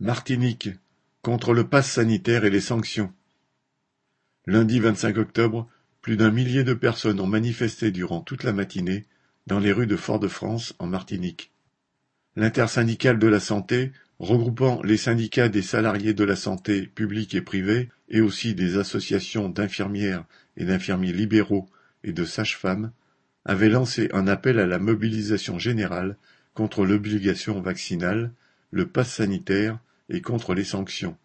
Martinique, 0.00 0.70
contre 1.22 1.52
le 1.52 1.66
pass 1.66 1.90
sanitaire 1.90 2.44
et 2.44 2.50
les 2.50 2.60
sanctions. 2.60 3.12
Lundi 4.46 4.78
25 4.78 5.18
octobre, 5.18 5.68
plus 6.02 6.16
d'un 6.16 6.30
millier 6.30 6.62
de 6.62 6.72
personnes 6.72 7.18
ont 7.18 7.26
manifesté 7.26 7.90
durant 7.90 8.20
toute 8.20 8.44
la 8.44 8.52
matinée 8.52 9.06
dans 9.48 9.58
les 9.58 9.72
rues 9.72 9.88
de 9.88 9.96
Fort-de-France 9.96 10.76
en 10.78 10.86
Martinique. 10.86 11.50
L'intersyndicale 12.36 13.18
de 13.18 13.26
la 13.26 13.40
santé, 13.40 13.90
regroupant 14.20 14.80
les 14.84 14.96
syndicats 14.96 15.48
des 15.48 15.62
salariés 15.62 16.14
de 16.14 16.22
la 16.22 16.36
santé 16.36 16.86
publique 16.86 17.34
et 17.34 17.42
privée 17.42 17.88
et 18.08 18.20
aussi 18.20 18.54
des 18.54 18.78
associations 18.78 19.48
d'infirmières 19.48 20.24
et 20.56 20.64
d'infirmiers 20.64 21.12
libéraux 21.12 21.68
et 22.04 22.12
de 22.12 22.24
sages-femmes, 22.24 22.92
avait 23.44 23.68
lancé 23.68 24.10
un 24.12 24.28
appel 24.28 24.60
à 24.60 24.66
la 24.66 24.78
mobilisation 24.78 25.58
générale 25.58 26.16
contre 26.54 26.84
l'obligation 26.86 27.60
vaccinale, 27.60 28.30
le 28.70 28.86
pass 28.86 29.14
sanitaire 29.14 29.80
et 30.08 30.20
contre 30.20 30.54
les 30.54 30.64
sanctions. 30.64 31.16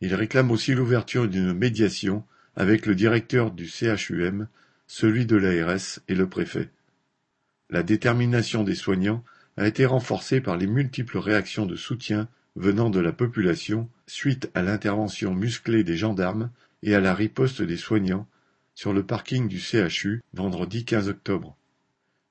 Il 0.00 0.14
réclame 0.14 0.50
aussi 0.50 0.74
l'ouverture 0.74 1.28
d'une 1.28 1.52
médiation 1.52 2.24
avec 2.56 2.86
le 2.86 2.94
directeur 2.94 3.50
du 3.50 3.66
CHUM, 3.66 4.48
celui 4.86 5.26
de 5.26 5.36
l'ARS 5.36 6.00
et 6.08 6.14
le 6.14 6.28
préfet. 6.28 6.70
La 7.70 7.82
détermination 7.82 8.64
des 8.64 8.74
soignants 8.74 9.24
a 9.56 9.66
été 9.66 9.86
renforcée 9.86 10.40
par 10.40 10.56
les 10.56 10.66
multiples 10.66 11.18
réactions 11.18 11.66
de 11.66 11.76
soutien 11.76 12.28
venant 12.56 12.90
de 12.90 13.00
la 13.00 13.12
population 13.12 13.88
suite 14.06 14.50
à 14.54 14.62
l'intervention 14.62 15.34
musclée 15.34 15.84
des 15.84 15.96
gendarmes 15.96 16.50
et 16.82 16.94
à 16.94 17.00
la 17.00 17.14
riposte 17.14 17.62
des 17.62 17.76
soignants 17.76 18.26
sur 18.74 18.92
le 18.92 19.02
parking 19.02 19.48
du 19.48 19.58
CHU 19.58 20.22
vendredi 20.32 20.84
15 20.84 21.08
octobre. 21.08 21.56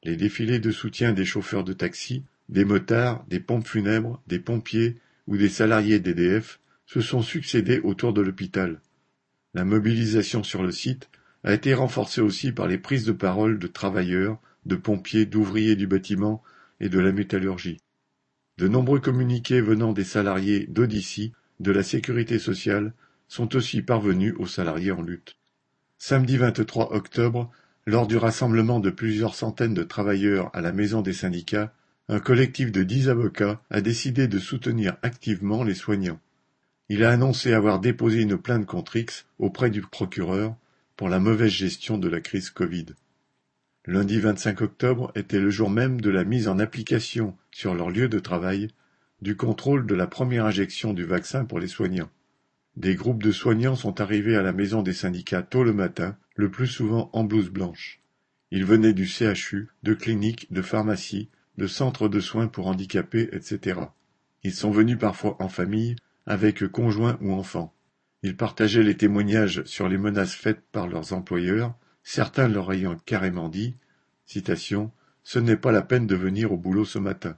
Les 0.04 0.16
défilés 0.16 0.60
de 0.60 0.72
soutien 0.72 1.12
des 1.12 1.26
chauffeurs 1.26 1.64
de 1.64 1.74
taxi, 1.74 2.24
des 2.50 2.66
motards, 2.66 3.26
des 3.28 3.40
pompes 3.40 3.68
funèbres, 3.68 4.22
des 4.28 4.40
pompiers 4.40 4.96
ou 5.28 5.38
des 5.38 5.50
salariés 5.50 6.00
d'EDF 6.00 6.60
se 6.86 7.02
sont 7.02 7.22
succédé 7.22 7.80
autour 7.80 8.14
de 8.14 8.22
l'hôpital. 8.22 8.82
La 9.54 9.66
mobilisation 9.66 10.44
sur 10.44 10.64
le 10.64 10.72
site 10.72 11.10
a 11.44 11.54
été 11.54 11.74
renforcée 11.74 12.22
aussi 12.22 12.52
par 12.52 12.68
les 12.68 12.78
prises 12.78 13.06
de 13.06 13.12
parole 13.12 13.60
de 13.60 13.68
travailleurs, 13.68 14.40
de 14.66 14.76
pompiers, 14.76 15.26
d'ouvriers 15.26 15.76
du 15.76 15.88
bâtiment 15.88 16.44
et 16.80 16.90
de 16.90 17.00
la 17.00 17.12
métallurgie. 17.12 17.80
De 18.58 18.68
nombreux 18.68 19.00
communiqués 19.00 19.62
venant 19.62 19.94
des 19.94 20.04
salariés 20.04 20.66
d'Odyssey, 20.68 21.32
de 21.60 21.72
la 21.72 21.84
sécurité 21.84 22.40
sociale, 22.40 22.94
sont 23.28 23.56
aussi 23.56 23.82
parvenus 23.82 24.34
aux 24.40 24.48
salariés 24.48 24.92
en 24.92 25.02
lutte. 25.02 25.38
Samedi 25.98 26.38
23 26.38 26.94
octobre, 26.94 27.52
lors 27.86 28.08
du 28.08 28.18
rassemblement 28.18 28.80
de 28.80 28.90
plusieurs 28.90 29.36
centaines 29.36 29.74
de 29.74 29.84
travailleurs 29.84 30.50
à 30.54 30.62
la 30.62 30.72
maison 30.72 31.02
des 31.02 31.14
syndicats, 31.14 31.74
un 32.10 32.20
collectif 32.20 32.72
de 32.72 32.84
dix 32.84 33.10
avocats 33.10 33.62
a 33.70 33.82
décidé 33.82 34.28
de 34.28 34.40
soutenir 34.40 34.96
activement 35.02 35.64
les 35.64 35.74
soignants. 35.74 36.20
Il 36.88 37.04
a 37.04 37.12
annoncé 37.12 37.54
avoir 37.54 37.80
déposé 37.80 38.22
une 38.22 38.38
plainte 38.38 38.66
contre 38.66 38.96
X 38.96 39.26
auprès 39.40 39.70
du 39.70 39.82
procureur 39.82 40.56
pour 40.96 41.10
la 41.10 41.20
mauvaise 41.20 41.52
gestion 41.52 41.98
de 41.98 42.08
la 42.08 42.22
crise 42.22 42.50
Covid. 42.50 42.86
Lundi 43.86 44.20
25 44.20 44.62
octobre 44.62 45.12
était 45.16 45.40
le 45.40 45.50
jour 45.50 45.70
même 45.70 46.00
de 46.00 46.10
la 46.10 46.24
mise 46.24 46.48
en 46.48 46.60
application 46.60 47.36
sur 47.52 47.74
leur 47.76 47.90
lieu 47.90 48.08
de 48.08 48.20
travail 48.20 48.70
du 49.22 49.36
contrôle 49.36 49.86
de 49.86 49.96
la 49.96 50.08
première 50.08 50.46
injection 50.46 50.94
du 50.94 51.04
vaccin 51.04 51.44
pour 51.44 51.60
les 51.60 51.68
soignants. 51.68 52.10
Des 52.78 52.96
groupes 52.96 53.24
de 53.24 53.32
soignants 53.32 53.76
sont 53.76 54.00
arrivés 54.00 54.36
à 54.36 54.44
la 54.44 54.54
maison 54.54 54.82
des 54.82 54.94
syndicats 54.94 55.42
tôt 55.42 55.64
le 55.64 55.74
matin, 55.74 56.16
le 56.36 56.50
plus 56.52 56.68
souvent 56.68 57.10
en 57.14 57.24
blouse 57.24 57.50
blanche. 57.50 58.00
Ils 58.52 58.66
venaient 58.66 58.94
du 58.94 59.08
CHU, 59.08 59.70
de 59.84 59.94
cliniques, 59.94 60.48
de 60.54 60.62
pharmacies, 60.62 61.30
de 61.58 61.68
centres 61.68 62.10
de 62.10 62.20
soins 62.20 62.48
pour 62.48 62.68
handicapés, 62.68 63.30
etc. 63.32 63.80
Ils 64.44 64.54
sont 64.54 64.72
venus 64.72 64.98
parfois 64.98 65.36
en 65.42 65.50
famille, 65.50 65.96
avec 66.26 66.68
conjoints 66.68 67.18
ou 67.22 67.34
enfants. 67.34 67.74
Ils 68.24 68.36
partageaient 68.36 68.84
les 68.84 68.98
témoignages 68.98 69.64
sur 69.64 69.88
les 69.88 69.98
menaces 69.98 70.36
faites 70.36 70.62
par 70.72 70.88
leurs 70.88 71.14
employeurs, 71.14 71.76
certains 72.04 72.48
leur 72.48 72.72
ayant 72.72 72.96
carrément 73.06 73.50
dit 73.50 73.76
citation, 74.26 74.92
Ce 75.24 75.40
n'est 75.40 75.58
pas 75.58 75.72
la 75.72 75.82
peine 75.82 76.08
de 76.08 76.16
venir 76.16 76.52
au 76.52 76.58
boulot 76.58 76.86
ce 76.86 77.00
matin. 77.00 77.38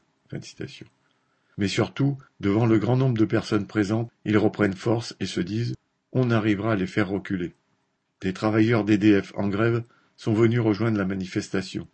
Mais 1.58 1.68
surtout, 1.68 2.18
devant 2.40 2.66
le 2.66 2.80
grand 2.80 2.98
nombre 2.98 3.18
de 3.18 3.26
personnes 3.26 3.68
présentes, 3.68 4.12
ils 4.26 4.38
reprennent 4.38 4.74
force 4.74 5.16
et 5.20 5.26
se 5.26 5.42
disent 5.42 5.76
On 6.12 6.32
arrivera 6.32 6.74
à 6.74 6.76
les 6.76 6.88
faire 6.88 7.10
reculer. 7.10 7.56
Des 8.22 8.34
travailleurs 8.34 8.84
d'EDF 8.84 9.34
en 9.36 9.48
grève 9.48 9.84
sont 10.18 10.34
venus 10.34 10.60
rejoindre 10.60 10.98
la 10.98 11.06
manifestation. 11.06 11.88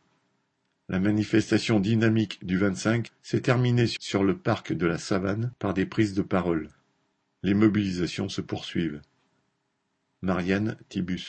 La 0.88 1.00
manifestation 1.00 1.80
dynamique 1.80 2.46
du 2.46 2.60
25 2.60 3.10
s'est 3.24 3.42
terminée 3.42 3.88
sur 4.00 4.24
le 4.24 4.38
parc 4.38 4.72
de 4.72 4.86
la 4.86 5.00
Savane 5.00 5.52
par 5.58 5.74
des 5.74 5.88
prises 5.88 6.14
de 6.14 6.22
parole. 6.22 6.70
Les 7.42 7.56
mobilisations 7.56 8.30
se 8.30 8.42
poursuivent. 8.42 9.02
Marianne 10.22 10.78
Thibus 10.90 11.26